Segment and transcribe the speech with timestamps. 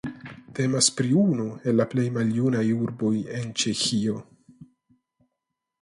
[0.59, 4.19] Temas pri unu el la plej maljunaj urboj en Ĉeĥio.